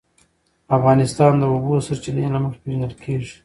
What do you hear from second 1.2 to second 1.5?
د د